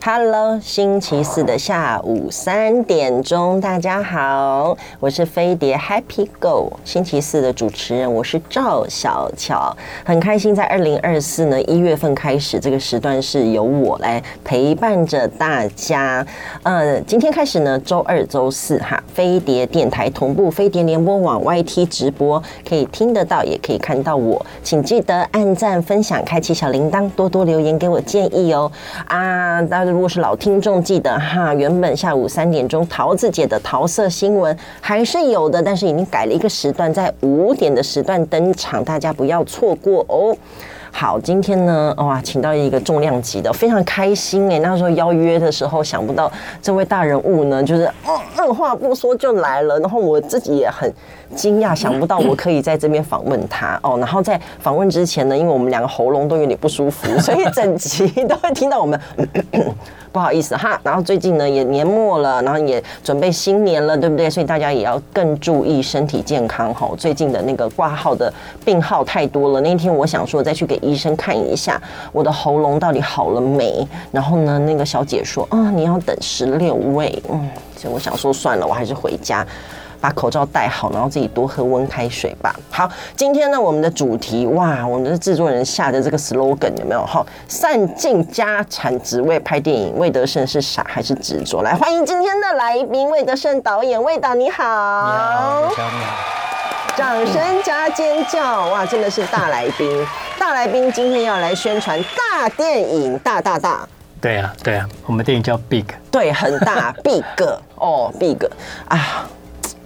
[0.00, 16.24] Hello，星期四的下午三点钟，大家好，我是飞碟 Happy Go，星期四的主持人，我是赵小乔，很开心在二零二四呢一月份开始，这个时段是由我来陪伴着大家。
[16.62, 28.70] 呃，今天开始呢，周二、周四哈，飞碟电台同步飞碟联播网 YT 直播，可以听得到，也可以看到我，请记得按赞、分享、开启小铃铛，多多留言给我建议哦。
[29.08, 29.88] 啊，大家。
[29.98, 40.36] 如果是老听众，记得哈，原本下午三点钟桃子姐的桃色新闻还是有的，但是已经改了一个时段，在五点的时段登场，大家不要错过哦。
[40.92, 44.60] 好，今天呢，哇，请到一个重量级的，非常开心哎。
[44.60, 46.30] 那时候邀约的时候，想不到
[46.62, 47.90] 这位大人物呢，就是
[48.36, 49.80] 二话不说就来了。
[49.80, 50.88] 然后我自己也很
[51.34, 53.96] 惊讶，想不到我可以在这边访问他 哦。
[53.98, 58.98] 然后在访问之前呢，因为我们两个喉咙都有点不舒服， 所以整集都会听到我们。
[60.10, 64.28] 不好意思哈，然后最近呢也年末了，然后也准备新年了，对不对？
[64.28, 66.90] 所以大家也要更注意身体健康哈。
[66.96, 68.32] 最近的那个挂号的
[68.64, 71.80] 病号太多了，那天我想说再去给医生看一下
[72.10, 73.86] 我的喉咙到底好了没。
[74.10, 79.46] 然后呢，那个小姐说啊，你要等十六位，嗯，所以我想说算了，我还是回家。
[80.00, 82.54] 把口罩戴好，然后自己多喝温开水吧。
[82.70, 87.04] 好，今天呢，我们的主题哇，我们的制作人下的这个 slogan 有没有？
[87.04, 91.62] 哈，散尽家产只为拍电影，魏德圣是傻还是执着？
[91.62, 94.64] 来，欢迎今天的来宾，魏德圣导演，魏导你好。
[94.64, 96.16] 你好，你好。
[96.96, 98.66] 掌声加尖叫！
[98.70, 100.04] 哇，真的是大来宾，
[100.36, 103.88] 大来宾今天要来宣传大电影，大大大。
[104.20, 107.22] 对啊，对啊，我们电影叫 Big，对，很大，Big
[107.76, 108.36] 哦，Big
[108.88, 109.28] 啊。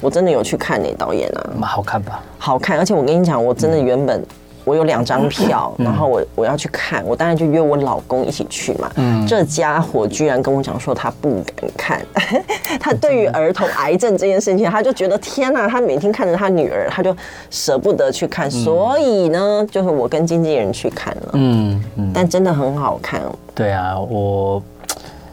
[0.02, 2.22] 我真的有去看那导演啊，蛮好看吧？
[2.36, 4.22] 好看，而且我跟你讲，我真的原本
[4.64, 8.90] 我有两张票，然后我我要去看，我当然就约我老公一起去嘛。
[8.96, 12.02] 嗯，这家伙居然跟我讲说他不敢看，
[12.80, 17.16] 他对于儿童癌症这件事情，他就觉得天哪，他每天看着他女儿，他就
[17.48, 21.30] 舍不得去看，所以呢，就是我跟经纪人去看了。
[21.34, 23.34] 嗯嗯，但真的很好看哦。
[23.54, 24.60] 对啊，我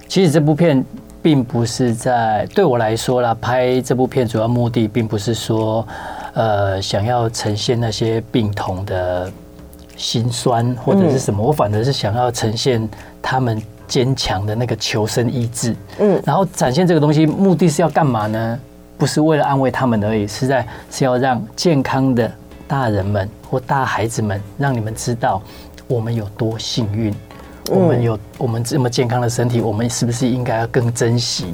[0.08, 0.86] 其实这部片。
[1.22, 5.86] 并不是在对我来说啦，拍这部片主要目的并不是说，
[6.34, 9.32] 呃，想要呈现那些病童的
[9.98, 12.88] 心酸或者是什么，我反而是想要呈现
[13.22, 15.76] 他们坚强的那个求生意志。
[16.00, 18.60] 嗯，然后展现这个东西，目的是要干嘛呢？
[18.98, 22.32] 不是为了安慰他们而已，是在是要让健康的
[22.68, 25.42] 大人们或大孩子们，让你们知道
[25.88, 27.14] 我们有多幸运。
[27.70, 31.54] 我们有我们这么健康的身体，我们是不是应该要更珍惜？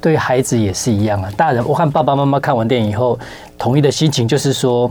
[0.00, 1.30] 对孩子也是一样啊。
[1.36, 3.18] 大人，我看爸爸妈妈看完电影以后，
[3.58, 4.90] 同一的心情就是说，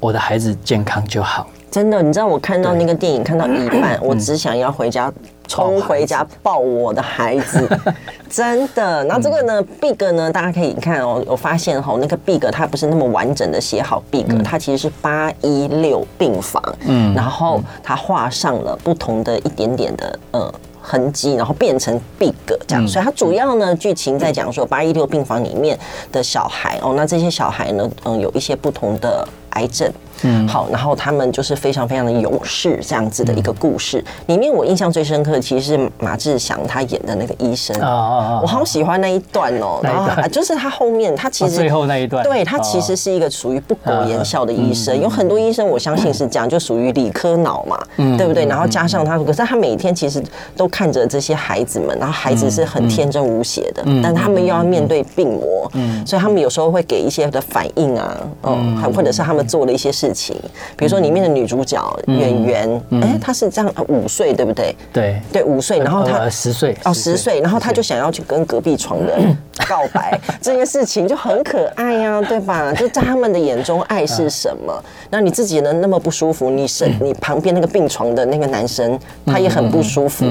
[0.00, 1.48] 我的孩子健康就好。
[1.70, 5.12] 真的，你知道我看到那个电影看到一半， 我只想要回家。
[5.48, 7.68] 冲回家抱我的孩子，
[8.30, 9.04] 真的。
[9.04, 22.32] 然后这个呢，Big 呢，大家可以看哦，我发现哈，那个 Big 它不是那么完整的写好 Big，它其实是八一六病房，嗯，然后它画上了不同的一点点的呃痕迹，然后变成 Big
[22.66, 22.88] 这样。
[22.88, 25.78] 所以它主要呢剧情在讲说八一六病房里面
[26.10, 29.92] 的小孩哦，那这些小孩呢，嗯，有一些不同的癌症。
[30.22, 34.04] 嗯，好，然后他们就是非常非常的勇士这样子的一个故事。
[34.26, 37.74] 里面我印象最深刻的其实是马志祥他演的那个医生。
[37.80, 39.80] 啊，我好喜欢那一段哦。
[39.82, 44.98] 然后就是他后面他其实最后那一段，对他其实是一个属于不苟言笑的医生。
[45.00, 47.78] 有很多医生我相信是这样，就属于理科脑嘛，
[48.16, 48.46] 对不对？
[48.46, 50.22] 然后加上他，可是他每天其实
[50.56, 56.06] 都看着这些孩子们，然后孩子是很天真无邪的，但他们又要面对病魔，嗯。
[56.06, 60.36] 所以他们有时候会给一些的反应啊，嗯，还或者是他们做了一些事情，
[60.76, 64.74] 比如说里面的女主角演员，哎，她是这样，五岁对不对？
[64.92, 69.18] 对对，五岁，然后她十岁哦，十岁，然后她就想要去跟隔壁床的
[69.68, 72.72] 告白，这件事情就很可爱呀，对吧？
[72.72, 74.82] 就在他们的眼中，爱是什么？
[75.10, 75.72] 那你自己呢？
[75.72, 80.24] 那么不舒服，你是你旁边那个病床的那个男生，他也很不舒服，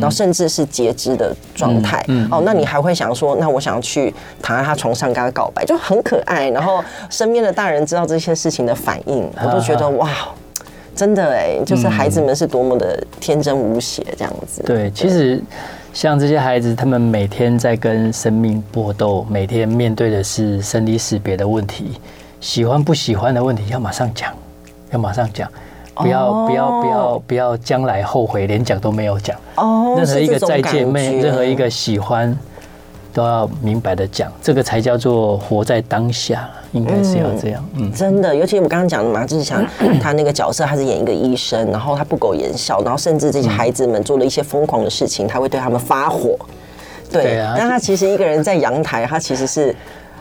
[0.00, 4.12] 然后甚至是截肢的状态，哦，那你还会想说，那我想要去
[4.42, 6.48] 躺在他床上跟他告白，就很可爱。
[6.50, 9.27] 然后身边的大人知道这些事情的反应。
[9.42, 10.08] 我都觉得哇，
[10.94, 14.62] 真的哎，就是孩子们是多么的天真无邪这样子。
[14.64, 15.42] 对，其实
[15.92, 22.00] 像这些孩子，他们每天在跟生命搏斗，每天面对的是生离死别的问题，
[22.40, 24.32] 喜欢不喜欢的问题要马上讲，
[24.90, 25.50] 要马上讲，
[25.94, 29.36] 不要不要不要不要将来后悔，连讲都没有讲。
[29.56, 32.36] 哦，任何一个再见面，任何一个喜欢。
[33.18, 37.68] 都要明白的讲，这个才叫做活在当下，应该是要这样。
[37.74, 39.66] 嗯，真的，尤其我刚刚讲的马志祥，
[40.00, 46.38] 他那个角色，他是演一个医生，然后他不苟言笑，然后甚至这些孩子们做了一些疯狂的事情，他会对他们发火。
[47.10, 49.74] 对，对啊，但他其实一个人在阳台，他其实是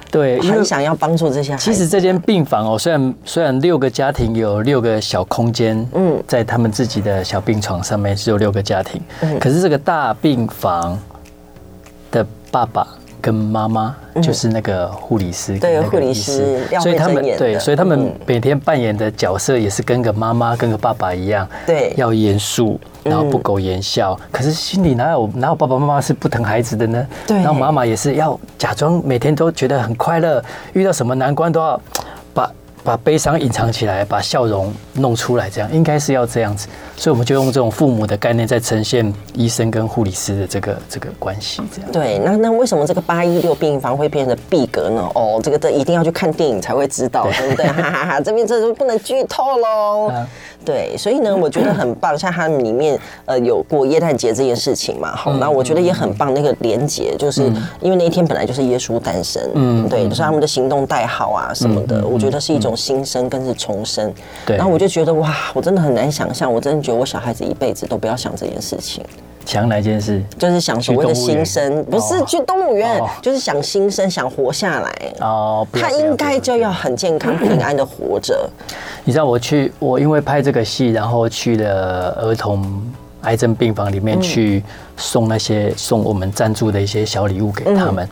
[0.10, 1.64] 对很想要帮助这些孩子。
[1.64, 11.00] 其实这间病房哦，虽然虽然六个家庭有六个小空间，嗯，在他们自己的小病床上面只有六个家庭，嗯，可是这个大病房。
[12.48, 12.88] 的爸爸
[13.20, 24.18] 跟妈妈就是那个护理师，对，护理师，所以他们对，所以他们每天扮演的角色也是跟个妈妈、跟个爸爸一样，对，要严肃，然后不苟言笑。
[24.32, 27.08] 可是心里哪有哪有爸爸妈妈是不疼孩子的呢？
[27.26, 30.42] 对，然后妈妈也是要假装每天都觉得很快乐，
[30.74, 31.80] 遇到什么难关都要
[32.84, 32.98] 把。
[33.08, 41.90] 悲伤隐藏起来，把笑容弄出来，这样应该是要这样子，所以我们就用这种父母的概念在呈现医生跟护理师的这个这个关系，这样。
[41.90, 45.10] 对，那那为什么这个八一六病房会变成闭格呢？
[45.16, 47.68] 哦，这个这一定要去看电影才会知道，对，对不对？
[47.68, 50.10] 哈哈哈，这边这就不能剧透喽。
[50.12, 50.28] 啊
[50.66, 52.18] 对，所以呢，我觉得很棒。
[52.18, 56.34] 像他们里面呃有过耶诞节这件事情嘛，好，那我觉得也很棒。
[56.34, 57.44] 那个连结就是
[57.82, 64.14] 因为那一天本来就是耶稣诞生，嗯，对，就是他们的行动代号啊什么的，我觉得是一种新生跟是重生。
[64.46, 69.04] 对，然后我就觉得哇，我真的很难想象，我真的觉得我小孩子一辈子都不要想这件事情。
[69.48, 70.22] 想哪件事？
[70.38, 75.14] 就是想所谓的新生，不是去动物园，就是想新生，想活下来。
[75.22, 78.48] 哦，他应该就要很健康、平安的活着。
[79.06, 82.62] 你知道我去，我因为拍这个戏，然后去了儿童
[83.22, 84.62] 癌症病房里面去
[84.98, 88.06] 送那些送我们赞助的一些小礼物给他们。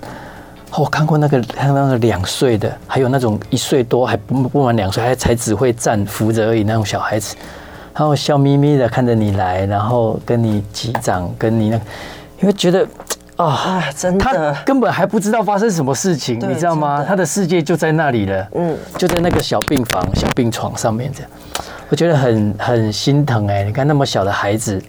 [0.77, 7.35] 我看过那个，看那个两岁的，还有那种一岁多还不不满两岁，还才只会站扶着而已那种小孩子。
[7.95, 11.83] 然后笑眯眯的看着你来，然后跟你击掌，跟你那个，
[12.41, 12.85] 因为觉得
[13.37, 17.05] 啊，啊，真的，他根本还不知道发生什么事情，你知道吗？
[17.07, 21.31] 他的世界就在那里了，嗯，就在那个小病房、小病床上面这样，
[21.87, 24.81] 我觉得很很心疼哎，你看那么小的孩子，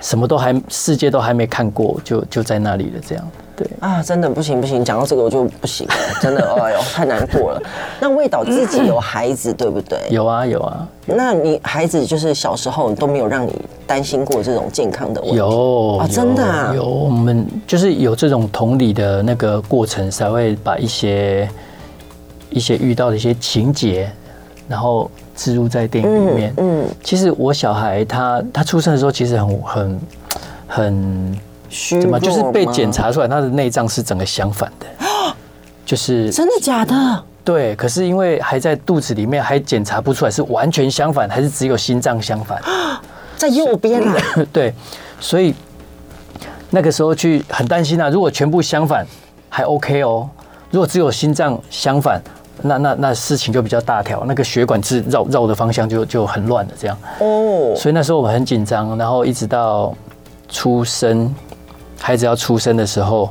[0.00, 3.28] 什么都还世界都还没看过，就就在那里了这样。
[3.56, 7.62] 对啊，真的不行不行，讲到这个我就不行了， 真的，哎呦，太难过了。
[7.98, 9.98] 那魏导自己有孩子 对不对？
[10.10, 10.86] 有啊有啊。
[11.06, 13.54] 那你孩子就是小时候都没有让你
[13.86, 15.36] 担心过这种健康的问题？
[15.36, 16.72] 有啊，真的啊。
[16.74, 21.48] 有，我们就是有这种同理的那个过程，才会把一些
[22.50, 24.10] 一些遇到的一些情节，
[24.68, 26.52] 然后植入在电影里面。
[26.58, 30.00] 嗯，嗯，其实我小孩他他出生的时候其实很很
[30.66, 31.38] 很。
[32.00, 34.86] 怎么就是被检查出来，他的内脏是整个相反的？
[35.84, 37.24] 就是真的假的？
[37.44, 42.60] 对，可是因为还在肚子里面，还检查不出来是完全相反，还是只有心脏相反？
[43.36, 44.16] 在右边啊？
[44.52, 44.74] 对，
[45.20, 45.54] 所以
[46.70, 48.08] 那个时候去很担心啊。
[48.08, 49.06] 如果全部相反
[49.48, 50.28] 还 OK 哦，
[50.72, 52.20] 如果只有心脏相反，
[52.62, 56.98] 那那那事情就比较大条，那个血管是绕绕的方向就就很乱的这样。
[57.20, 59.94] 哦，所以那时候我们很紧张，然后一直到
[60.48, 61.32] 出生。
[62.00, 63.30] 孩子要出生的时候，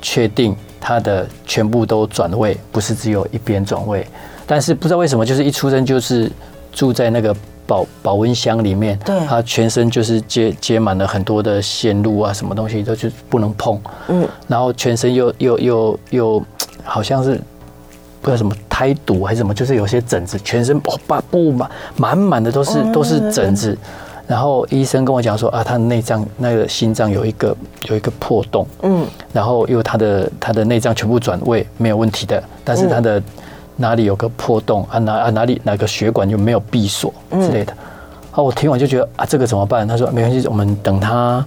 [0.00, 4.06] 确定他的全部都转位，不是只有一边转位。
[4.46, 6.30] 但是不知道为什么，就是一出生就是
[6.72, 13.78] 住在那个保保温箱里面，对，他全身就是接接满了很多的线路啊，什么东西都就不能碰。
[14.08, 16.42] 嗯，然后全身又又又又
[16.82, 17.34] 好像是
[18.22, 23.76] 不知道什么胎毒还是什么，就是有些疹子，全身布满满满的都是都是疹子。
[24.28, 27.56] 然后医生跟我讲说啊，他的内脏那个心脏有一个
[27.88, 33.22] 有一个破洞，嗯，然后因为他的他的内脏全部转位没有问题的，但是他的
[33.74, 37.72] 哪里有个破洞啊哪啊哪里哪个血管就没有闭锁之类的，
[38.32, 39.88] 啊，我听完就觉得啊这个怎么办？
[39.88, 41.42] 他说没关系，我们等他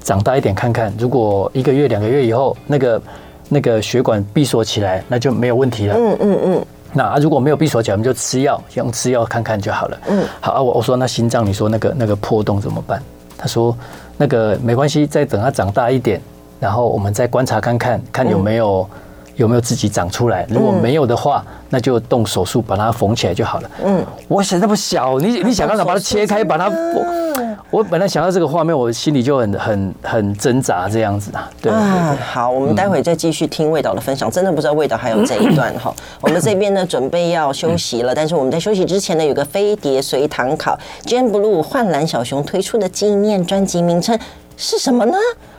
[0.00, 3.02] 长大一点看看，如果一个月两个月以后那个
[3.48, 6.66] 那个血管闭锁起来，那就没有问题了，嗯嗯嗯。
[6.94, 9.98] 那如果没有闭锁起来，我们就吃药，用吃药看看就好了。
[10.06, 13.02] 嗯，好啊，我我说那心脏，你说那个那个破洞怎么办？
[13.36, 13.76] 他说
[14.16, 16.20] 那个没关系，再等它长大一点，
[16.60, 18.88] 然后我们再观察看看，看有没有
[19.36, 20.46] 有没有自己长出来。
[20.48, 23.70] 如果没有的话，那就动手术把它缝起来就好了。
[23.84, 27.56] 嗯，我想那么小，你你想办法把它切开，把它缝。
[27.70, 31.50] 我本来想到这个画面，我心里就很很很挣扎这样子啊。
[31.60, 34.30] 对啊，好，我们待会再继续听味道的分享。
[34.30, 35.92] 真的不知道味道还有这一段哈。
[36.20, 44.16] 我们这边呢准备要休息了，但是我们在休息之前呢，有个飞碟随堂考 Blue 幻蓝小熊推出的纪念专辑名称
[44.56, 45.16] 是什么呢？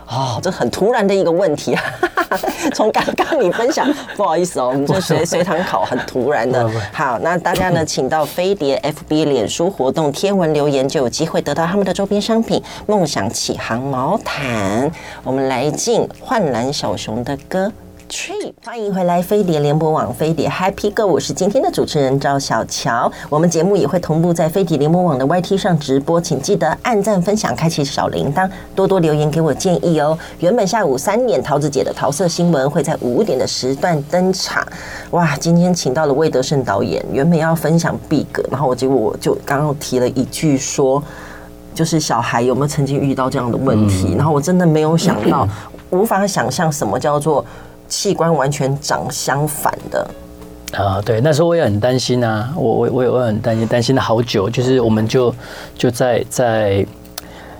[0.08, 1.82] 哦，这很突然的一个问题啊！
[2.74, 6.68] 从刚刚你分享， 不好意思哦，我们这随随堂考很突然的。
[6.92, 14.90] 好，那大家呢，请到飞碟 FB 脸书活动天文留言，就有机会得到他们的周边商品——梦想起航毛毯。
[15.22, 17.72] 我们来进幻蓝小熊的歌。
[18.08, 23.10] Tree，欢迎回来，飞碟联播网，飞碟 Happy Go，我是今天的主持人赵小乔。
[23.28, 30.16] 我们节目也会同步在飞碟联播网的 YT 上直播，请记得按赞、分享、开启小铃铛，多多留言给我建议哦。
[30.38, 34.64] 原本下午三点，桃子姐的桃色新闻会在五点的时段登场。
[35.10, 41.02] 哇，今天请到了魏德圣导演，原本要分享 Big，然后我结果我就刚刚提了一句说，
[41.74, 44.14] 就是小孩有没有曾经遇到这样的问题？
[44.16, 45.48] 然后我真的没有想到，
[45.90, 47.44] 无法想象什么叫做。
[47.88, 50.08] 器官完全长相反的
[50.72, 54.50] 啊，对，那时候我也很担心啊，我我我也我很担心，担心了好久。
[54.50, 55.34] 就是我们就
[55.76, 56.84] 就在在，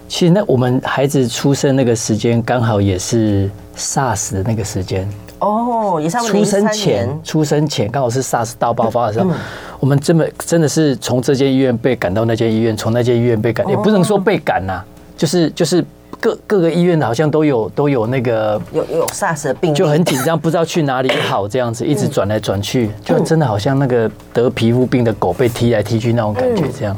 [0.09, 9.31] 其实那我们孩子出生那个时间刚好也是 SARS 的那个时间哦，也是出生前，出生前刚好是 SARS 大爆发的时候，
[9.79, 14.83] 我们真的真的是从这间医院被赶到那间医院，从那间医院被赶，也不能说被赶呐，
[15.17, 15.83] 就是就是。
[16.27, 26.97] 各各个医院好像都有都有那个有有 SARS 的病，就很紧张，不知道去哪里好，这样子一直转来转去，就真的好像那个得皮肤病的狗被踢来踢去那种感觉，这样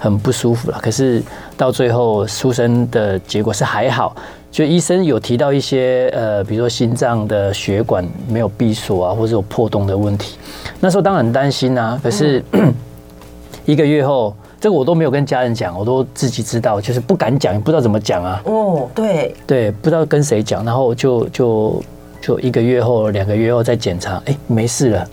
[0.00, 0.80] 很不舒服了。
[0.82, 1.22] 可是
[1.56, 4.16] 到最后出生的结果是还好，
[4.50, 10.38] 就医生有提到一些呃，比如说心脏的血管没有闭锁啊，或者有破洞的问题。
[10.80, 12.42] 那时候当然很担心啊，可是
[13.64, 14.34] 一个月后。
[14.58, 18.42] 这个我都没有跟家人讲，我都自己知道，就是不敢讲，不知道怎么讲啊。
[18.44, 21.82] 哦，对对，不知道跟谁讲，然后就就
[22.22, 25.08] 就一个月后、两个月后再检查，哎，没事了。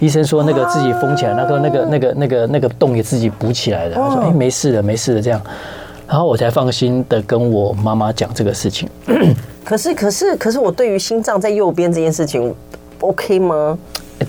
[0.00, 3.96] 医生说那个自己封起来，那个那个那个那个那个洞也自己补起来了。
[3.96, 5.40] 他说哎，没事了，没事了，这样，
[6.06, 8.88] 然后我才放心的跟我妈妈讲这个事情。
[9.64, 12.54] 可是可是可是我对于心脏在右边这件事情
[13.00, 13.78] ，OK 吗？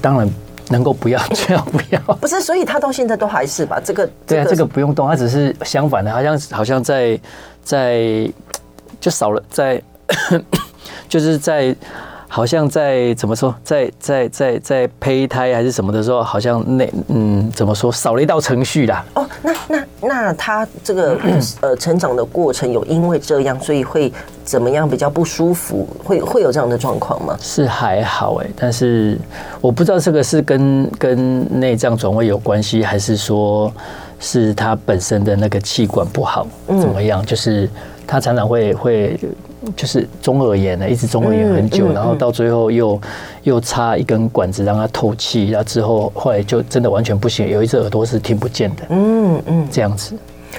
[0.01, 0.29] 当然。
[0.69, 3.79] 能够不要最好不要， 不是，所以他到现在都还是吧？
[3.83, 7.19] 这个对啊，这个不用动，他只是相反的，好像好像在
[7.63, 8.29] 在
[8.99, 9.81] 就少了在，
[11.09, 11.75] 就是在。
[12.35, 19.05] 好像在怎么说，在在在在胚胎还是什么的时候，好像那嗯怎么说少了一道程序啦。
[19.13, 21.17] 哦，那那那他这个
[21.61, 24.11] 呃成长的过程有因为这样，所以会
[24.43, 25.87] 怎么样比较不舒服？
[26.03, 27.37] 会会有这样的状况吗？
[27.39, 29.17] 是还好哎，但是
[29.61, 33.71] 我不知道这个是跟跟内脏转位有关系，还是说
[34.19, 37.25] 是他本身的那个气管不好怎么样？
[37.25, 37.69] 就是
[38.05, 39.17] 他常常会会。
[39.75, 42.99] 就是中耳炎了，一直中耳炎很久，然后到最后又
[43.43, 50.15] 又插一根管子让它透气，然后之后后来就真的完全不行，有一只耳朵是听不见的，嗯嗯，这样子。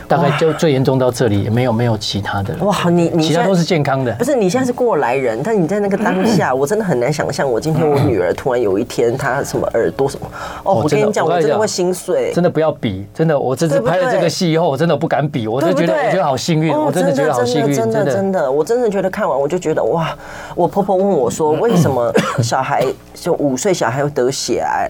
[0.09, 2.55] 大概就最严重到这里，也没有没有其他的。
[2.65, 4.13] 哇，你你其他都是健康的。
[4.15, 10.27] 不是，你现在是过来人，但你在那个当下，我真的很难想象，我今天我女儿突然有一天她什么耳朵什么，
[10.65, 12.33] 哦，我跟你讲，我真的会心碎。
[12.33, 20.17] 真的不要比，真的，我这次拍了这个戏以后，我真的不敢比，我就觉得我觉得好幸运，我真的觉得好幸运，真的真的，我真的觉得看完我就觉得哇，
[20.55, 22.13] 我婆婆问我说，为什么
[22.43, 22.85] 小孩
[23.15, 24.89] 就五岁小孩会得血癌？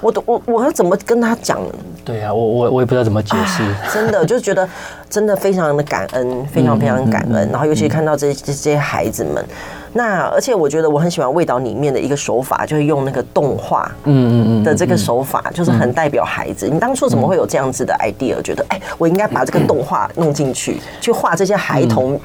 [0.00, 1.60] 我都我我要怎么跟他讲？
[2.04, 3.62] 对啊，我我我也不知道怎么解释。
[3.92, 4.68] 真的 就是觉得
[5.10, 7.48] 真的非常的感恩，非常非常感恩。
[7.50, 9.44] 然后尤其看到这这些孩子们，
[9.92, 16.68] 那而且我觉得我很喜欢味道里面的一个手法，就是用那个动画，嗯嗯嗯的这个手法，就是很代表孩子。
[16.68, 18.40] 你当初怎么会有这样子的 idea？
[18.42, 22.20] 觉得哎，我应该把这个动画弄进去，去画这些孩童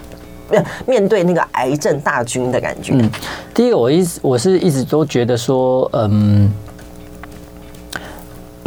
[0.52, 2.94] 面面对那个癌症大军的感觉。
[2.96, 3.10] 嗯，
[3.54, 6.52] 第一个我一直我是一直都觉得说，嗯。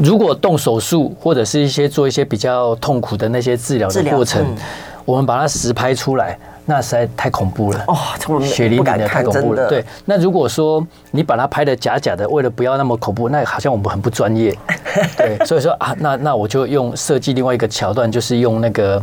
[0.05, 4.57] 如果动手术或者是一些做一些比较痛苦的那些治疗的过程，嗯、
[5.05, 7.85] 我们把它实拍出来，那实在太恐怖了。
[7.89, 7.97] 哦，
[8.43, 9.67] 血淋淋的太恐怖了。
[9.69, 14.57] 对，那如果说你把它拍的假假的，为了不要那么恐怖，那好像我们很不专业。
[15.17, 19.03] 对，所以说啊，那那我就用设计另外一个桥段，就是用那个。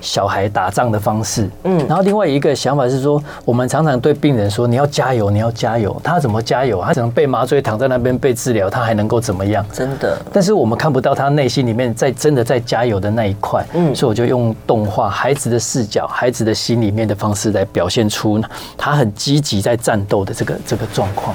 [0.00, 5.94] 小孩打仗的方式，嗯，然后另外一个想法是说，我们常常对病人说，你要加油，你要加油。
[6.02, 6.82] 他怎么加油？
[6.82, 9.64] 他只能被麻醉，躺在那边被治疗，他还能够怎么样？
[9.72, 10.18] 真的。
[10.32, 18.40] 但是我们看不到他内心里面在真的在加油的那一块，嗯，所以我就用动画，孩子的视角，孩子的心里面的方式来表现出
[18.76, 21.34] 他很积极在战斗的这个这个状况，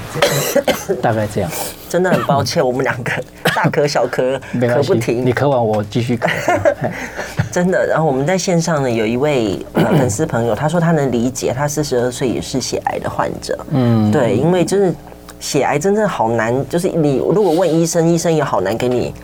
[1.00, 1.50] 大概这样。
[1.88, 3.12] 真的很抱歉，我们两个
[3.54, 5.24] 大咳小咳咳 不停。
[5.24, 6.28] 你咳完我继续咳。
[7.56, 13.58] 真的，然后我们在线上呢，有一位 粉丝朋友，他说他能理解，他四十二岁也是血癌的患者。
[13.70, 14.92] 嗯，对，因为就是
[15.40, 19.14] 血癌真正好难，就是你如果问医生，医生也好难给你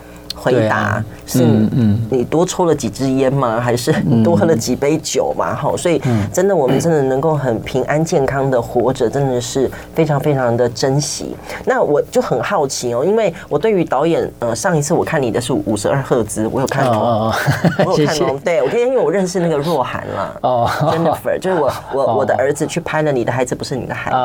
[0.42, 3.60] 回答是，嗯，你多抽了几支烟吗？
[3.62, 5.54] 还是你多喝了几杯酒嘛？
[5.54, 11.36] 哈，所以真的，我们真的能够很平安健康的活着，真的是非常非常的珍惜。
[11.64, 17.32] 那我就很好奇哦，因为我对于导演，呃，上一次我看你的是五十二赫兹，我有看哦，
[17.86, 24.16] 我有看哦，对，我今天因为我认识那个若涵了哦，Jennifer，就是我我 我的儿子去拍了《你的孩子不是你的孩子》，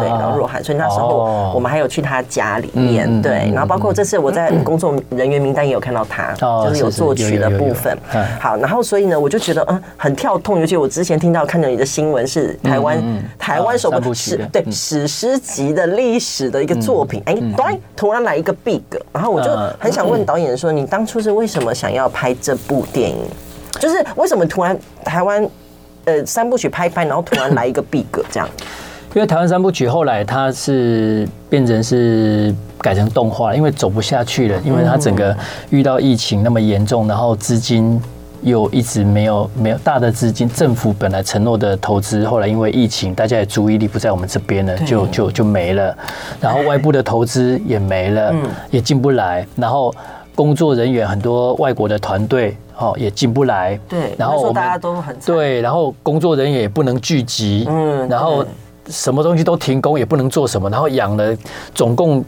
[0.00, 6.32] 对，然后若涵，所以那时候我们还有去他家里面，对，然后包括这次我在工作人员名单也有看到他。
[6.34, 7.96] 就是有作曲的部分，
[8.40, 13.02] 好，然后所以呢，我就觉得嗯很跳痛，尤其我之前听到看到你的新闻是台湾
[13.38, 23.24] 台湾首部史对史诗级的历史的一个作品，哎，对，突然来一个 big，然后我就很想问导演说，你当初是为什么想要拍这部电影？
[23.80, 25.48] 就是为什么突然台湾
[26.04, 28.48] 呃三部曲拍一拍，然后突然来一个 big 这样？
[29.14, 35.34] 因为台湾三部曲后来它是变成是改成动画，因为走不下去了，因为它整个
[35.70, 38.00] 遇到疫情那么严重，然后资金
[38.42, 45.96] 又一直没有没有大的资金，政府本来承诺的投资，后来因为疫情，大家也注意力不在我们这边了，就就就没了，
[46.40, 48.34] 然后外部的投资也没了，
[48.70, 49.94] 也进不来，然后
[50.34, 58.44] 工作人员很多外国的团队哦也进不来，对，然后大家都很对，然后工作人员也不能聚集，嗯，然后。
[58.88, 61.36] 什么东西都停工，也不能做什么，然后养了
[61.74, 62.24] 总共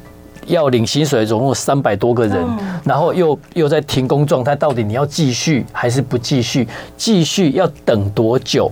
[0.47, 2.47] 要领薪水，总共三百多个人，
[2.85, 6.67] 然后又又在停工状态，到底你要继续还是不继续？
[6.97, 8.71] 继续要等多久？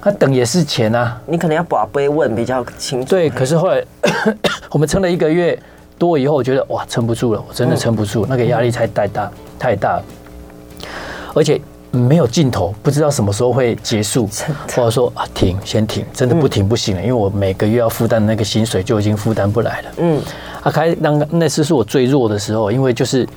[0.00, 3.06] 他等也是钱啊，你可能要把杯问比较清楚。
[3.08, 3.84] 对，可是后来
[4.70, 5.58] 我们撑了一个月
[5.98, 10.00] 多以后，我觉得哇，撑不住了，我真的撑不住，那个压力太太大太大，
[11.34, 11.60] 而且。
[11.92, 14.28] 没有尽头，不知道什么时候会结束，
[14.76, 19.88] 或者说啊，停，先停，真的不停不行了，因为我每个月要负担的那个薪水就已经负担不来了。
[19.96, 20.22] 嗯，
[20.62, 23.28] 啊，开那那次是我最弱的时候，因为就是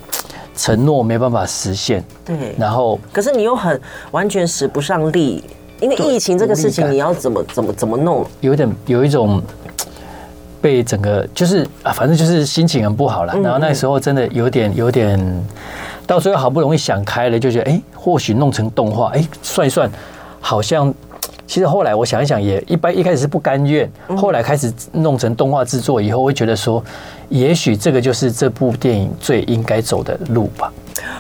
[0.56, 2.04] 承诺没办法实现。
[2.24, 3.82] 对，然后可是你又很
[4.12, 5.44] 完全使不上力，
[5.80, 8.24] 因为疫情这个事情，你要怎么怎么怎么弄？
[8.42, 9.42] 有点有一种
[10.62, 13.34] 被整个就是啊，反正就是心情很不好了。
[13.42, 15.44] 然后那时候真的有点有点。
[16.06, 19.90] 到最后好不容易想开了，就觉得哎，或许弄成动画，哎，算一算，
[20.40, 20.94] 好像
[21.46, 22.96] 其实后来我想一想，也一般。
[22.96, 26.84] 一开始是不甘愿，后来开始弄成动画制作以后，我会觉得说，
[27.30, 30.72] 也许这个就是这部电影最应该走的路吧。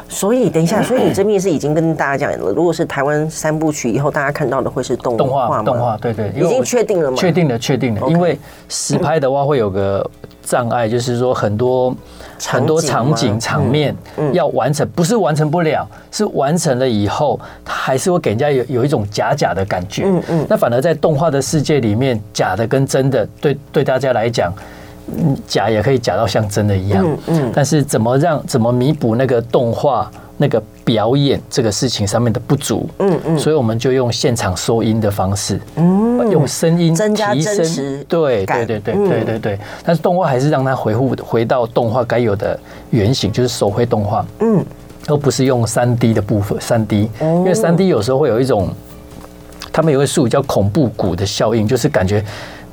[0.08, 5.64] 所以等一下，所以你这边是已经跟大家讲了，如果是台湾三部曲以后，大家看到的会是动画吗？
[5.64, 7.18] 动画，对对，已经确定了吗？
[7.18, 8.08] 确定了，确定了。
[8.08, 8.38] 因为
[8.70, 10.10] 实拍的话会有个
[10.44, 11.96] 障碍，就是说很多。
[12.46, 13.96] 很多场景场面
[14.34, 20.04] 要完成，不是完成不了，是完成了以后，它还是会给人家有有一种假假的感觉。
[20.06, 20.48] 嗯嗯。
[20.50, 24.52] 那反而在动画的世界里面，假的跟真的，对对大家来讲，
[25.48, 27.06] 假也可以假到像真的一样。
[27.06, 27.52] 嗯嗯。
[27.56, 30.12] 但是怎么让怎么弥补那个动画？
[30.38, 39.60] 那个表演这个事情上面的不足，嗯嗯，所以我们就用现场收音的方式，嗯，用声音增加真实，对对对对对对对。
[39.86, 44.66] 但是动画还是让它回复回到动画该有的原型，就是手绘动画，嗯，
[45.08, 48.70] 而不是用三 D 的部分，三 D，因为三 D 有时候会有一种，
[49.72, 52.24] 他们有个术语叫恐怖谷的效应，就是感觉。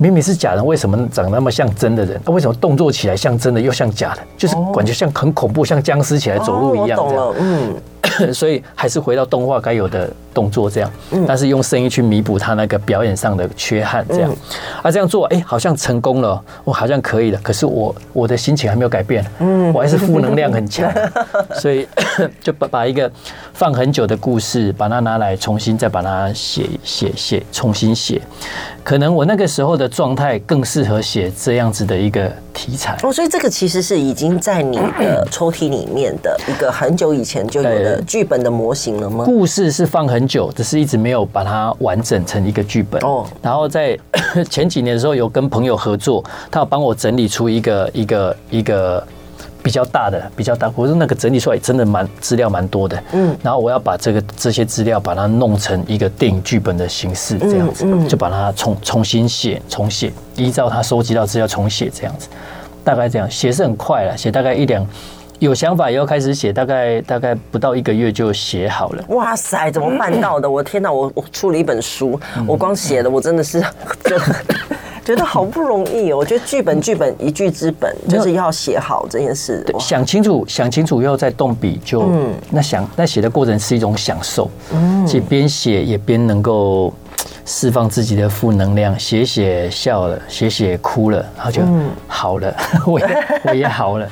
[0.00, 2.18] 明明是假人，为什么长那么像真的人？
[2.24, 4.22] 那为什么动作起来像真的又像假的？
[4.34, 6.98] 就是感觉像很恐怖，像僵尸起来走路一样。
[7.06, 10.90] 这样，嗯， 所以还是回到动画该有的动作这样，
[11.26, 14.30] 但是用声音去弥补他那个表演上的缺憾这样。
[14.82, 17.38] 啊，这样做，哎，好像成功了，我好像可以了。
[17.42, 20.90] 可是我我的心情还没有改变，嗯，我还是负能量很强，
[21.60, 21.86] 所以
[22.42, 23.10] 就把把一个
[23.52, 28.20] 放很久的故事，把它拿来重新再把它写写写，重新写。
[28.82, 39.24] 可能我那个时候的状态更适合写这样子的一个题材哦，所以这个其实是已经在你的抽屉里面的一个很久以前就有的剧本的模型了吗？
[39.24, 43.26] 故事是放很久，只是一直没有把它完整成一个剧本哦。
[43.42, 43.98] 然后在
[44.50, 49.06] 前几年的时候有跟朋友合作，他有帮我整理出一个一个一个。
[49.62, 62.26] 比较大的，比较大，我说那个整理出来真的蛮资料蛮多的，嗯，然后我要把这个这些资料把它弄成一个电影剧本的形式，这样子，就把它重重新写，重写，依照他收集到资料重写，这样子，
[62.82, 64.82] 大概这样写是很快了，写大概一两，
[65.40, 69.04] 有想法以后开始写，大概大概不到一个月就写好了。
[69.08, 70.48] 哇塞，怎么办到的？
[70.48, 73.60] 我天哪，我我出了一本书，我光写的我真的是
[74.04, 74.16] 就。
[75.02, 79.64] 觉得好不容易哦，我觉得剧本剧本一剧之本就是要写好这件事。
[79.66, 82.08] 对，想清楚想清楚以后再动笔，就
[82.50, 86.92] 那想那写的过程是一种享受，嗯，且边写也边能够
[87.46, 91.62] 释放自己的负能量，写写笑了，写写哭了，然后就
[92.06, 92.54] 好了，
[92.86, 93.06] 我也
[93.44, 94.08] 我也好了。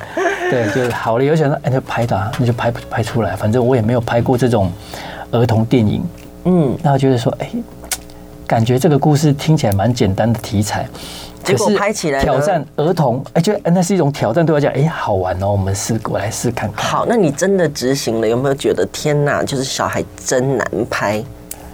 [0.49, 4.71] 对，就是好了，有想说，哎，就拍的，那就拍拍出来，反正我也没有拍过这种
[5.31, 6.03] 儿童电影，
[6.45, 7.49] 嗯，那我觉得说，哎，
[8.47, 10.87] 感觉这个故事听起来蛮简单的题材。
[11.41, 16.85] 结果拍起来挑战儿童，哎，觉得那是一种挑战，对我讲，哎，好玩哦，我们试过来试看看。
[16.85, 21.23] 好，那你真的执行了，有没有觉得天哪，就是小孩真难拍，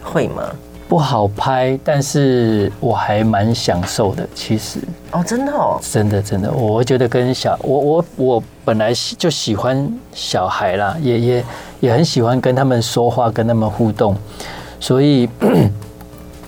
[0.03, 0.43] 会吗？
[0.87, 4.79] 不好拍，但是我还蛮享受的，其实。
[5.11, 11.45] 哦，真的哦，真的真的，我觉得跟小我我我本来就喜欢小孩啦，也也
[11.79, 14.15] 也很喜欢跟他们说话，跟他们互动，
[14.79, 15.27] 所以。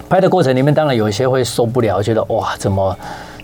[0.10, 2.98] 拍的过程里面，当然有一些会受不了，觉得哇，怎么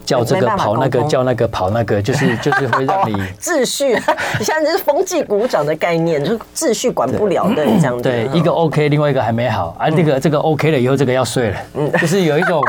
[0.06, 3.96] 叫这个跑那个，叫那个跑那个，就是就是会让你 秩序，
[4.42, 8.04] 像就是风纪鼓掌的概念，就是秩序管不了的这样子。
[8.04, 12.62] 对，一个 OK，另外一个还没好，啊，这个这个 OK 了以后，这个要睡了，嗯， 就是有一种，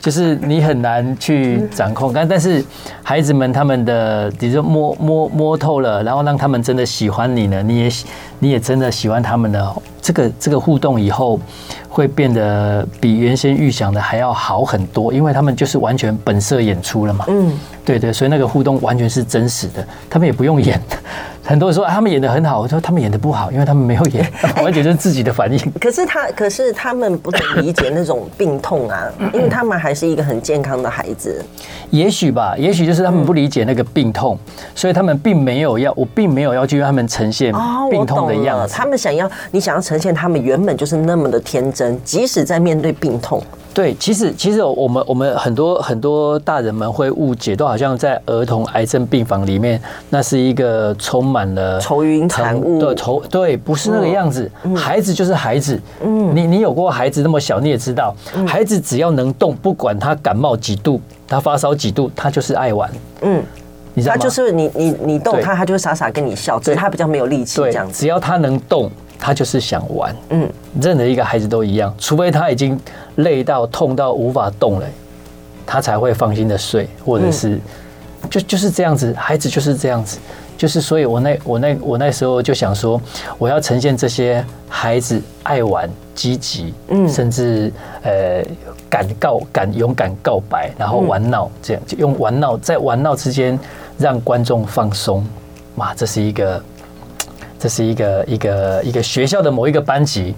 [0.00, 2.12] 就是你很难去掌控。
[2.12, 2.64] 但但是
[3.02, 7.90] 孩子们他们的，比如说摸摸摸透了，然后让他们真的喜欢你呢，你也
[8.38, 11.40] 你也真的喜欢他们呢这个这个互动以后。
[11.92, 17.26] 会变得比原先预想的还要好很多，因为他们就是完全本色演出了嘛。
[17.28, 17.52] 嗯，
[17.84, 20.80] 对对，所以那个互动完全是真实的，他们也不用演。
[21.44, 24.24] 很多人说他们演的很好，我说他们演的不好，因为他们没有演，
[24.62, 25.58] 完全是自己的反应。
[25.80, 31.44] 可是他，可是他们不能理解那种病痛啊，因为他们还是一个很健康的孩子。
[31.90, 34.38] 也许吧，也许就是他们不理解那个病痛，
[34.74, 37.52] 所以他们并没有要，我并没有要去让他们呈现
[37.90, 38.72] 病痛的样子。
[38.72, 43.42] 他们想要，你想要呈现他们原本就是那么的天真，即使在面对病痛。
[43.74, 49.80] 对，其实其实我们我们很多很多大人们会误解，都好像在儿童癌症病房里面，
[50.10, 53.22] 那是一个充满了愁云惨雾的愁。
[53.30, 54.50] 对，不是那个样子。
[54.76, 55.80] 孩子就是孩子。
[56.04, 58.14] 嗯，你你有过孩子那么小，你也知道，
[58.46, 62.90] 孩子只要能动，不管他感冒几度，他发烧几度，他就是爱玩。
[63.22, 63.42] 嗯，
[63.94, 64.18] 你知道吗？
[64.18, 67.98] 他就是你你你动他，他就会傻傻跟你笑，只是他比较没有力气这样子。
[67.98, 68.90] 只要他能动。
[69.24, 72.76] 他就是想玩，嗯，任何一个孩子都一样，除非他已经
[73.14, 74.86] 累到痛到无法动了，
[75.64, 77.60] 他才会放心的睡，或者是
[78.28, 80.18] 就就是这样子，孩子就是这样子，
[80.58, 83.00] 就是所以我那我那我那时候就想说，
[83.38, 88.42] 我要呈现这些孩子爱玩、积极，嗯，甚至呃
[88.90, 93.56] 敢告、敢勇敢告白，然后玩闹，这样就用玩闹在玩闹之间
[93.98, 95.24] 让观众放松，
[95.76, 96.60] 哇，这是一个。
[97.62, 100.34] 这是一个一个一个学校的某一个班级，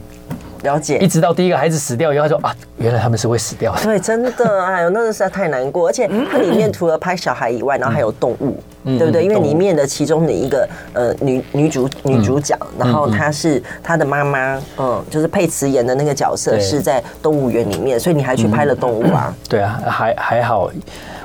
[0.63, 0.99] 了解。
[0.99, 3.83] 一直到第一个孩子死掉以后，他说啊，原来他们是会死掉的。
[3.83, 5.89] 对，真的， 哎呦，那个实在太难过。
[5.89, 9.25] 而且它里面除了拍小孩以外，然后还有动物，对不对？
[9.25, 19.35] 因为里面的其中的一个呃女女主女主角，然后她是她的妈妈，嗯，就是佩慈演的那个角色是在动物园里面，所以你还去拍了动物啊？
[19.49, 20.71] 对啊，还还好，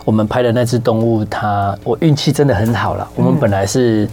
[0.06, 3.06] 我们拍的那只动物，它我运气真的很好了。
[3.16, 4.08] 我们本来是。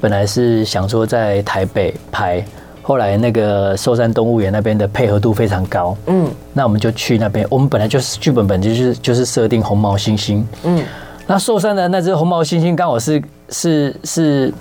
[0.00, 2.44] 本来是想说在台北拍，
[2.82, 7.46] 后来那个寿山动物园那边的配合度非常高，嗯，那我们就去那边。
[7.50, 10.82] 我们本来就是剧本本就是就是设定红毛猩猩，嗯，
[11.26, 14.54] 那寿山的那只红毛猩猩刚好是是是。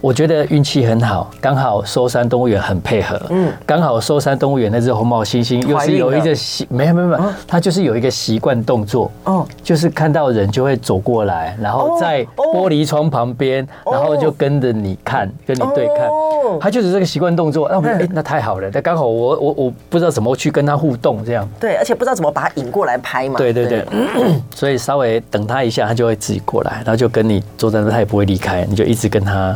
[0.00, 16.08] 我觉得运气很好，刚好寿山动物园很配合，嗯，刚好寿山动物园那只红毛猩猩又是有一个习，没有没有没有，它就是有一个习惯动作，哦，就是看到人就会走过来，然后在玻璃窗旁边，然后就跟着你看，跟你对看，
[16.58, 17.68] 它就是这个习惯动作。
[17.68, 21.46] 那我们哎，那太好了，那刚好我我我不知道怎么去跟它互动，这样。
[21.60, 23.84] 对，而且不知道怎么把它引过来拍嘛，对对对，
[24.56, 29.54] 所以稍微等它一下，它就会自己过来，然后就跟你坐在那，它也不会离开，你就一直跟他。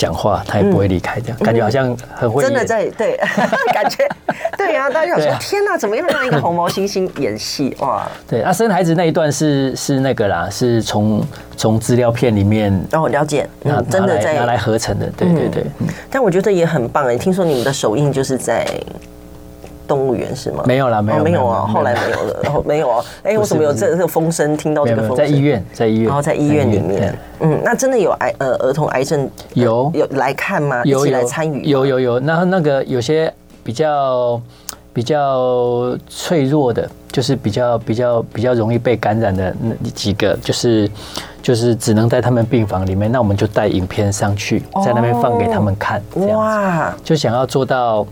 [0.00, 2.42] 讲话他也不会离开，这样感觉好像很会。
[2.42, 3.20] 真的在对，
[3.74, 4.08] 感觉
[4.56, 4.88] 对呀。
[4.88, 8.08] 大家想说，天哪，怎么又让一个红毛猩猩演戏哇？
[8.26, 11.22] 对，啊生孩子那一段是是那个啦，是从
[11.54, 15.66] 从资料片里面哦了解，嗯，真的在拿来合成的，对对对。
[16.10, 18.66] 但我觉得也很棒哎，听说你们的首映就是在。
[19.90, 20.62] 动物园是吗？
[20.64, 23.04] 没有了，没有，没有啊，后来没有了，然后 没有啊。
[23.24, 24.56] 哎，我怎么有这这个风声？
[24.56, 27.18] 听到这个风声，在医院，在医院，然后在医院里面。
[27.40, 30.80] 嗯，那真的有癌呃儿童癌症有有来看吗？
[30.84, 31.64] 有来参与？
[31.64, 32.20] 有有有。
[32.20, 33.32] 那那个有些
[33.64, 34.40] 比较
[34.92, 40.88] 比较脆弱的，就是比较比较比较容易被感染的那几个，就是
[41.42, 43.10] 就是只能在他们病房里面。
[43.10, 46.00] 那我们就带影片上去，在那边放给他们看。
[46.28, 48.06] 哇，就想要做到。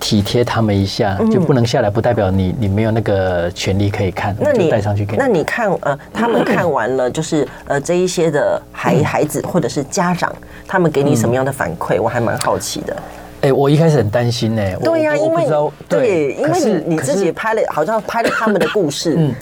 [0.00, 4.34] 体贴他们一下，就不能下来，不代表你你没有那个权利可以看。
[4.40, 10.34] 那你带上去给，那你看呃，他们看完了，就是呃这一些的孩孩子或者是家长，
[10.66, 12.00] 他们给你什么样的反馈？
[12.00, 12.96] 我还蛮好奇的。
[13.42, 14.62] 哎，我一开始很担心呢。
[14.82, 15.46] 对呀，因为
[15.88, 19.14] 对，因为你你自己拍了，好像拍了他们的故事。
[19.20, 19.34] 嗯。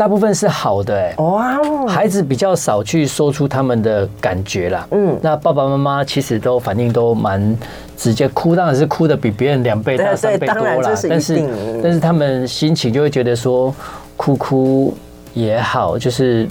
[0.00, 4.88] 大部分是好的哎、欸，哇哦，孩子比较少去说出他们的感觉啦。
[4.92, 7.54] 嗯，那爸爸妈妈其实都反应都蛮
[7.98, 10.90] 直接，哭当然是哭的比别人两倍大三倍多啦。
[11.06, 11.46] 但是
[11.82, 13.74] 但是他们心情就会觉得说，
[14.16, 14.94] 哭哭
[15.34, 16.48] 也好，就是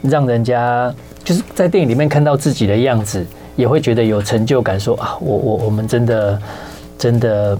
[0.00, 3.26] 让人家就是在电影里面看到自己的样子，
[3.56, 6.40] 也会觉得有成就感说，说啊，我我我们真的
[6.96, 7.58] 真的。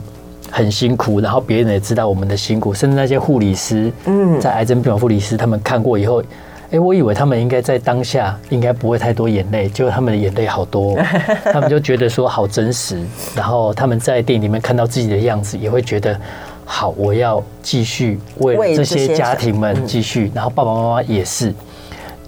[0.56, 6.22] 很辛苦，然后别人也知道我们的辛苦，甚至那些护理师，嗯，在癌症病房护理师，他们看过以后，
[6.70, 10.96] 哎，我以为他们应该在当下应该不会太多眼泪，结果他们的眼泪好多，
[11.52, 13.02] 他们就觉得说好真实，
[13.34, 16.16] 然后他们在电影里面看到自己的样子，也会觉得
[16.64, 21.52] 好，我要继续为这些家庭们继续，然后爸爸妈妈也是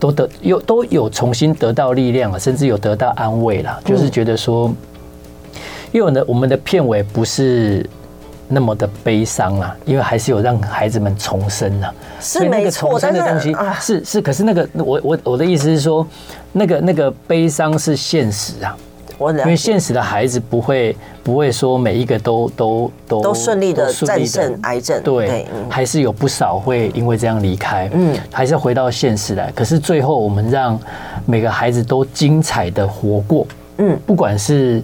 [0.01, 4.75] 都得有都有重新得到力量了，甚至有得到安慰了，就是觉得说，
[5.93, 7.89] 因为呢，我们的片尾不是。
[8.49, 16.07] 那么的悲伤啊，因为还是有让孩子们重生啊，是那个，重生的东西是是，可是那个我我我的意思是说，
[16.53, 18.77] 那个那个悲伤是现实啊，
[19.19, 29.51] 因为现实的孩子不会不会说每一个都都都都顺利的战胜癌症，对，还是有不少会因为这样离开，嗯，还是回到现实来。
[29.57, 30.79] 可是最后我们让
[31.25, 33.47] 每个孩子都精彩的活过，
[33.79, 34.81] 嗯，不管是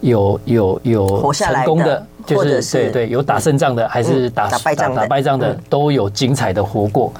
[0.00, 2.06] 有有有成功的。
[2.26, 7.12] 就是对对，有打胜仗的，还是打打败仗打败仗的，都有精彩的活过。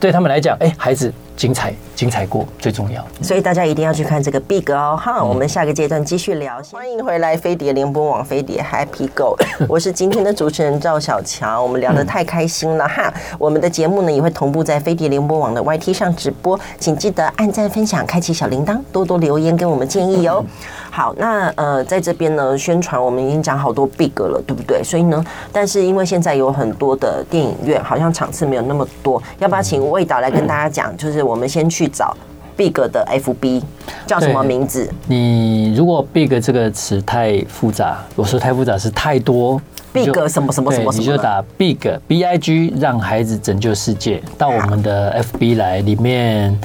[0.00, 3.04] 对他们来讲，哎，孩子精彩精彩过最重要。
[3.20, 4.96] 所以大家一定要去看这个 Big 哦。
[4.96, 6.62] 哈，我们下个阶段继续聊。
[6.70, 9.36] 欢迎回来，飞碟联播网，飞碟 Happy Go，
[9.68, 11.60] 我是今天的主持人赵小乔。
[11.60, 13.12] 我们聊得太开心了哈。
[13.40, 20.44] 我们的节目呢也会同步在飞碟联播网的 YT 上直播，请记得按赞、分享、开启小铃铛，多多留言给我们建议哦。
[20.92, 24.80] 好，那呃，在这边呢，宣传我们已经讲好多 Big 了，对不对？
[24.84, 30.96] 所以呢，但是因为现在有很多的电影院，好像场次没有那么多，要不要请魏导来跟大家讲？
[30.96, 32.16] 就是我们先去找
[32.56, 33.62] Big 的 FB
[34.06, 34.88] 叫什么名字？
[35.06, 39.60] 你如果 Big 这个词太复杂，我说太复杂是太多
[39.92, 46.58] ，Big 什么什么什么什么，你就打 Big B I G 让孩子拯救世界，到我们的 FB 来里面。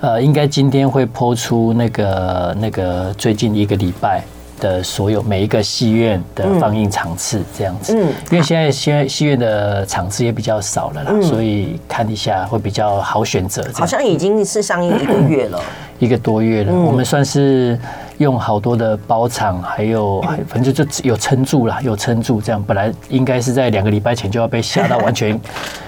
[0.00, 4.22] 呃，应该今天会 po 出那个那个最近一个礼拜
[4.64, 13.62] 的所有每一个戏院的放映场次这样子，嗯，因为现在现在戏院的场次也比较少了啦，所以看一下会比较好选择。
[13.74, 15.60] 好像已经是上映一个月了，
[16.00, 17.78] 一个多月了，我们算是
[18.16, 22.62] 用好多的包场，还有反正就有撑住了，有撑住这样。
[22.66, 25.38] 本来应该是在两个礼拜前就要被吓到完全。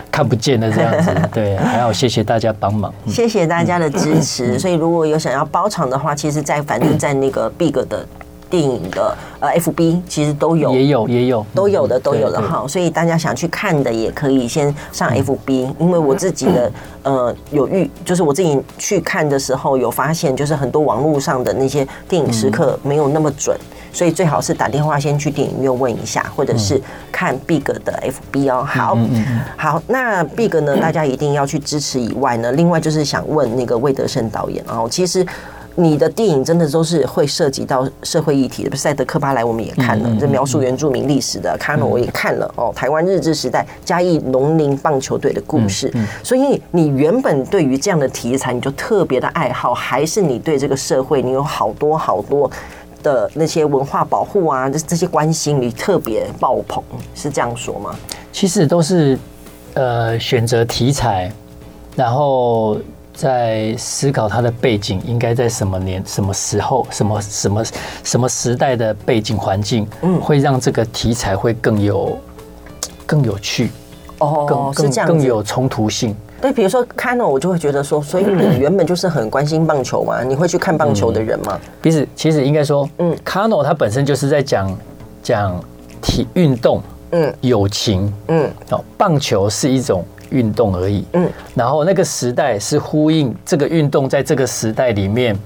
[0.09, 4.59] 看不见的这样子， 对，还好谢谢大家帮忙，谢谢大家的支持。
[4.59, 8.07] 所以如果有想要包场的话，其实，在反正，在那个 Big 的
[8.49, 12.67] 电影的呃 FB，其实都有，也有，也有，都有的，都有的哈。
[12.69, 23.57] 所以大家想去看的，也可以先上 FB，因为我自己的呃有预，就是我自己去看的时候有发现，就是很多网络上的那些电影时刻没有那么准。
[23.93, 26.79] 所以最好是打电话先去电影院问一下，或者是
[27.11, 28.63] 看 Big 的 FB 哦。
[28.63, 28.99] 好，
[29.57, 35.27] 好，那 Big 呢，大家一定要去支持以外呢，另外就是想问那个魏德圣导演哦，其实
[35.77, 45.93] 你的电影真的都是会涉及到社会议题的，赛德克巴莱我们也看了，这描述原住民历史的，卡诺我也看了哦，台湾日治时代嘉义农林棒球队的故事。
[46.23, 52.51] 所以你原本对于这样的题材你就特别的爱好，还是你对这个社会你有好多好多？
[53.03, 56.83] 的那些文化保护啊，这这些关心你特别爆棚，
[57.15, 57.95] 是这样说吗？
[58.33, 59.17] 其实都是
[59.75, 61.31] 呃选择题材，
[61.95, 62.77] 然后
[63.17, 67.65] 在思考它的背景应该在什么年、什么时候、什么什么
[68.05, 72.19] 什么时代的背景环境，嗯，会让这个题材会更有
[73.07, 73.71] 更有趣
[74.19, 76.15] 哦，更更更有冲突性。
[76.39, 81.59] 对，比如说 Kano，我就会觉得说，所以你原本就是很关心棒球嘛，你会去看棒球的人吗？
[81.83, 84.79] 其实，其实应该说，嗯，Kano 他本身就是在讲
[85.23, 85.59] 讲
[86.03, 95.37] 体运动，嗯，友情，嗯，哦，棒球是一种运动而已，嗯，然后那个时代是呼应这个运动在这个时代里面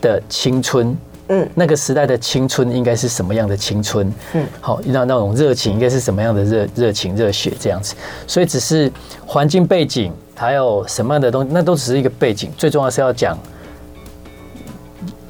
[0.00, 0.96] 的青春。
[1.32, 4.12] 嗯，那个时代的青春应该是什么样的青春？
[4.34, 7.94] 嗯，好，那那种热情应该是什么样的热热情热血这样子？
[8.26, 8.90] 所以只是
[9.24, 13.38] 环境背景还有什么样的东西，那都只是一个背景，最重要是要讲。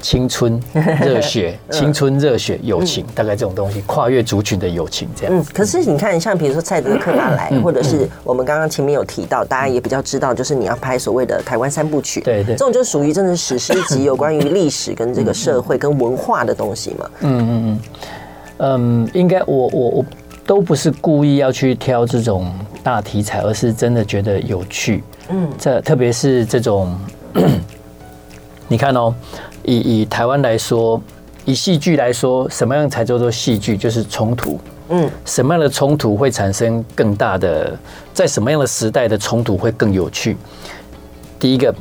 [0.01, 5.33] 青春 热血，青春热血，友情，大概这种东西，跨越族群的友情，这样。
[5.33, 17.09] 嗯，可是你看，像比如说蔡德克拉莱，或者是我们刚刚前面有提到，大家也比较知道，就是你要拍所谓的台湾三部曲，对对，这种就属于真的史诗级，有关于历史跟这个社会跟文化的东西嘛。
[17.21, 17.79] 嗯嗯嗯，
[18.57, 20.05] 嗯，应该我我我
[20.45, 22.51] 都不是故意要去挑这种
[22.83, 25.03] 大题材，而是真的觉得有趣。
[25.29, 26.97] 嗯，这特别是这种，
[28.67, 29.13] 你看哦，
[29.63, 31.01] 以以台湾来说，
[31.45, 33.77] 以戏剧来说，什么样才叫做戏剧？
[33.77, 34.59] 就是冲突。
[34.89, 37.77] 嗯，什么样的冲突会产生更大的？
[38.13, 40.37] 在什么样的时代的冲突会更有趣？
[41.39, 41.73] 第一个。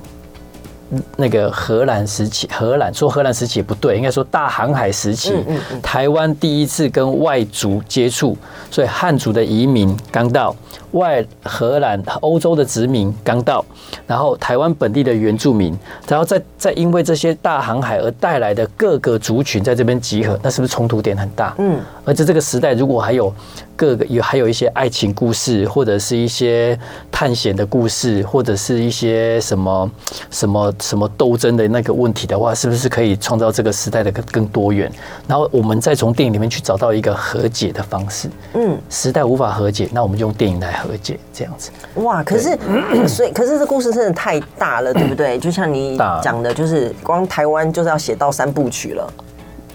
[1.16, 5.33] 那个荷兰时期，荷兰说荷兰时期也不对，应该说大航海时期，
[5.81, 8.37] 台湾第一次跟外族接触，
[8.73, 10.53] 所以汉族的移民刚到，
[10.92, 13.64] 外荷兰欧洲的殖民刚到，
[14.06, 15.76] 然后台湾本地的原住民，
[16.09, 21.54] 然后再再因为这些大航海而带来的各个族群在这边集合，那是不是冲突点很大？
[21.59, 23.33] 嗯，而且这个时代如果还有。
[23.80, 26.78] 各个有还有一些爱情故事，或者是一些
[27.11, 29.90] 探险的故事，或者是一些什么
[30.30, 34.92] 什么什么斗争的那个问题的话，是不是可以创造这个时代的更更多元？
[35.26, 38.28] 然后我们再从电影里面去找到一个和解的方式。
[38.52, 41.70] 嗯，时代无法和解，那我们就用电影来和解，这样子。
[41.94, 42.57] 哇，可是
[43.09, 45.38] 所以可是这故事真的太大了， 对不对？
[45.38, 49.12] 就像你讲的，就是光台湾就是要写到三部曲了。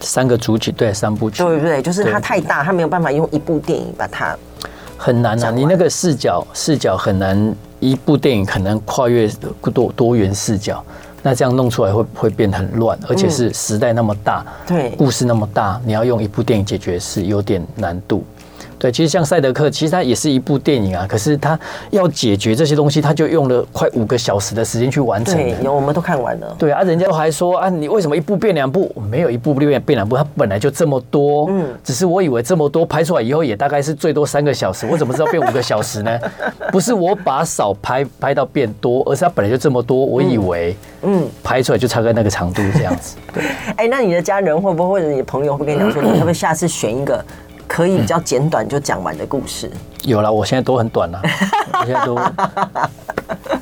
[0.01, 1.81] 三个主体对三部曲，对不对？
[1.81, 4.37] 就是它太大，它没有办法用一部电影把它
[4.97, 5.49] 很难啊！
[5.51, 9.27] 你那个视角视角很难，一部电影可能跨越
[9.73, 10.83] 多多元视角，
[11.23, 18.23] 那这样弄出来会会变很乱，而且是时代那么大，对，故事那么大，你要用一部电影解决是有点难度。
[18.77, 21.05] 对，其实像赛德克，其实它也是一部电影啊。
[21.07, 21.57] 可是它
[21.91, 25.35] 要解决这些东西，它就用了快五个小时的时间去完成。
[25.35, 26.55] 对，有我们都看完了。
[26.59, 28.93] 对啊，人家还说啊，你为什么一部变两部？
[29.09, 31.47] 没有一部变变两部，它本来就这么多。
[31.49, 36.19] 嗯，只是我以为这么多拍出来以后也大概是最多三个小时，我怎么知道变五个小时呢？
[36.71, 43.15] 不是我把少拍拍到变多，而是它本来就这么多，我以为嗯拍出来就差个那个长度这样子。
[43.33, 43.43] 对，
[43.77, 47.23] 哎，那你的家人会不会或者你的朋友会跟你讲说， 你可不可以下次选一个？
[47.67, 49.69] 可以比较简短就讲完的故事，
[50.03, 51.21] 有了，我现在都很短了，
[51.73, 52.15] 我现在都，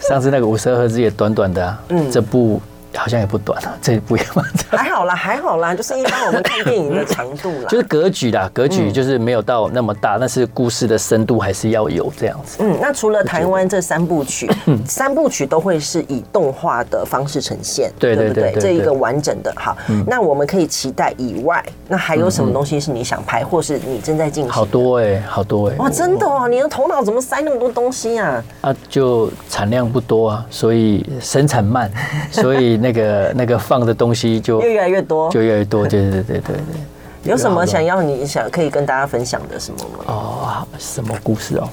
[0.02, 2.62] 上次那个五十二赫兹也短短的，嗯，这部。
[2.96, 4.80] 好像也不短了，这一部也蛮长。
[4.80, 7.68] 还好啦，还好啦，就是一般我们看电影的长度啦。
[7.70, 12.58] 就是格局啦，格局就是没有到那么大，但是故事的深度还是要有这样子。
[12.60, 14.50] 嗯，那除了台湾这三部曲，
[14.86, 19.54] 三部曲都会是以动画的方式呈现，对对对，这一个完整的。
[19.56, 24.52] 好，那我们可以期待以外，那还有什么东西是你想拍，或是你正在进行？
[24.52, 25.76] 好多哎，好多哎。
[25.78, 28.44] 哇，真的哦，你的头脑怎么塞那么多东西啊？
[28.62, 31.92] 啊，就产量不多啊，所以生产慢，
[32.32, 32.83] 所以。
[32.84, 36.56] 那个那个放的东西就越来越多，就越来越多，对对对对对。
[37.24, 40.04] 有什么想要你想可以跟大家分享的什么吗？
[40.08, 41.70] 哦，什么故事哦？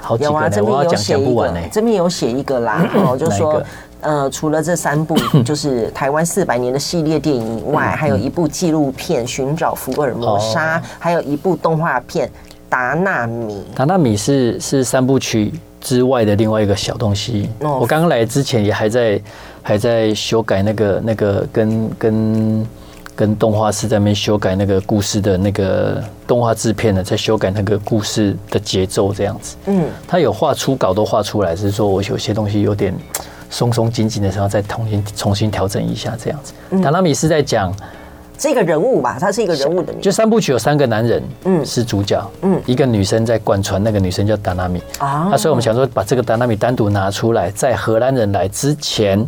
[0.00, 2.84] 好有啊，这边有写一个，这边有写一个啦。
[3.06, 3.62] 哦，就说
[4.00, 5.16] 呃，除了这三部
[5.46, 12.26] 就是台湾四百年的系列电影以外，还有一部纪录片《寻找福尔摩沙》，还有一部动画片
[12.68, 13.64] 《达纳米》。
[13.76, 17.48] 达纳米是是三部曲之外的另外一个小东西。
[17.60, 19.20] 我刚刚来之前也还在。
[19.62, 22.66] 还在修改那个那个跟跟
[23.14, 29.56] 跟动画师在那边修改那个故事的那个动画制片呢，在修改那个故事的节奏这样子。
[29.66, 32.94] 嗯，他有画初稿都画出来，只是说我有些东西有点
[33.50, 36.52] 松松紧紧的时候，再重新重新调整一下这样子。
[36.80, 37.74] 达纳米是在讲
[38.38, 39.18] 这个人物吧？
[39.18, 40.00] 他是一个人物的名字。
[40.00, 45.26] 就三部曲有三个男人，嗯，是主角，嗯，一个女生在贯穿，那个女生叫达纳米啊。
[45.28, 49.26] 那所以我们想说把这个达纳米单独拿出来，在荷兰人来之前。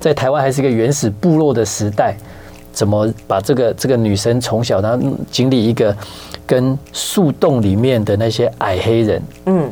[0.00, 2.14] 在台湾还是一个原始部落的时代，
[2.72, 4.98] 怎么把这个这个女生从小她
[5.30, 5.96] 经历一个
[6.46, 9.70] 跟树洞里面的那些矮黑人，嗯，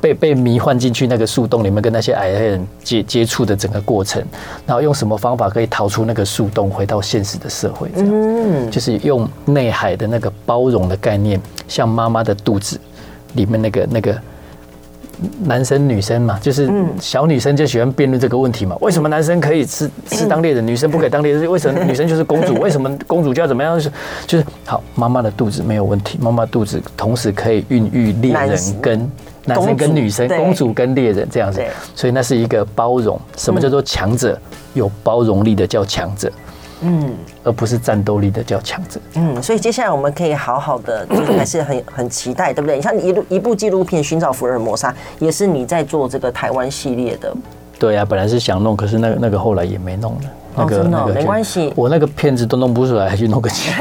[0.00, 4.22] 被被迷幻进去那个树洞里面，跟那些矮黑人接接触的整个过程，
[4.66, 7.88] 然后用什么方法可以逃出那个树洞，回到现实的社会？
[7.94, 12.78] 这样，嗯，就是用内海的那个包容的概念，像妈妈的肚子
[13.34, 14.20] 里面那个那个。
[15.44, 18.76] 男生女生嘛，就是小女生就喜欢辩论这个问题嘛。
[18.80, 21.50] 为什么男生可以吃吃当猎人，女生不可以当猎人？
[21.50, 22.54] 为什么女生就是公主？
[22.60, 23.76] 为什么公主就要怎么样？
[23.76, 23.92] 就是
[24.26, 29.10] 就是好，妈妈的肚子没有问题，妈妈肚子同时可以孕育猎人跟
[29.44, 31.62] 男生跟女生，公主跟猎人这样子。
[31.94, 33.20] 所以那是一个包容。
[33.36, 34.38] 什么叫做强者？
[34.74, 36.30] 有包容力的叫强者。
[36.82, 39.00] 嗯，而不是战斗力的叫强者。
[39.14, 42.76] 嗯，所以接下来我们可以好好的，就是 还是很很期待，对不对？
[42.76, 47.34] 你像一一部纪录片《寻找福尔摩沙》，也是你在做这个台湾系列的。
[47.78, 50.20] 对啊，本来是想弄，可是那个那个后来也没弄了。
[50.56, 53.74] 那个那个没关系，我那个片子都弄不出来，还去弄个钱，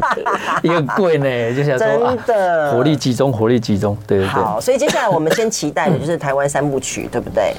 [0.64, 1.54] 也很贵呢。
[1.54, 4.28] 就想说真的，火力集中，火力集中，对对对。
[4.28, 7.54] 好，所以接下来我们先期待的就是台湾三部曲，对不对？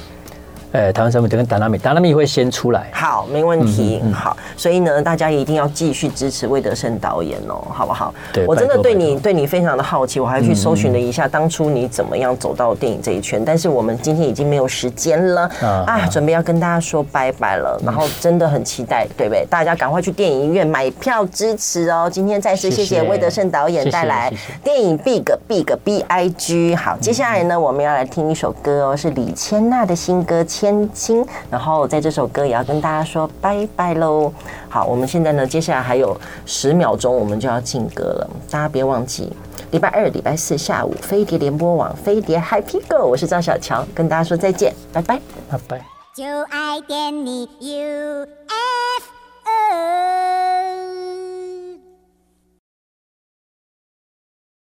[0.72, 2.88] 呃，台湾三分跟达拉米，达拉米会先出来。
[2.92, 4.00] 好，没问题。
[4.04, 8.12] 嗯嗯、好，所以呢，大家一定要继续支持魏德胜导演哦，好不好？
[8.34, 13.40] 对，我真的对你对你非常的好奇，我还去搜寻了一下当初你怎么样走到电影这一圈。
[13.40, 17.80] 嗯、但是我们今天已经没有时间了啊，啊，准备要跟大家说拜拜了。
[17.82, 19.46] 然后真的很期待，对不对？
[19.48, 22.10] 大家赶快去电影院买票支持哦。
[22.12, 24.30] 今天再次谢谢魏德胜导演带来
[24.62, 26.76] 电影 Big Big B I G。
[26.76, 30.44] 好，接下来呢，我们要来听一首歌哦，是李千娜的新歌。
[30.58, 34.32] 千金，然后在这首歌也要跟大家说拜拜喽。
[34.68, 38.28] 好，我们现在呢，接下来还有十秒钟，我们就要进歌了。
[38.50, 39.32] 大家别忘记，
[39.70, 45.80] 礼拜二、礼拜四下午，飞碟联播网，飞碟 Happy Go，我是张小乔，跟大家说再见，拜拜，拜拜。
[46.12, 48.26] 就爱点你 UFO